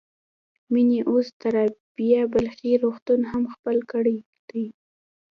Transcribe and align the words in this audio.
مينې 0.71 0.99
اوس 1.09 1.27
د 1.39 1.41
رابعه 1.55 2.21
بلخي 2.33 2.71
روغتون 2.83 3.21
هم 3.31 3.43
خپل 3.53 3.77
کړی 3.91 4.17
دی. 4.49 4.65